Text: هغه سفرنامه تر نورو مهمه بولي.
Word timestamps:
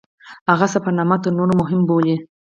هغه 0.51 0.65
سفرنامه 0.73 1.17
تر 1.23 1.31
نورو 1.37 1.53
مهمه 1.61 1.85
بولي. 1.89 2.15